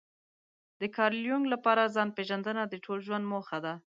د 0.79 0.83
کارل 0.95 1.21
يونګ 1.29 1.45
لپاره 1.53 1.91
ځان 1.95 2.09
پېژندنه 2.17 2.63
د 2.67 2.73
ټول 2.85 2.97
ژوند 3.07 3.25
موخه 3.31 3.57
ده. 3.65 3.73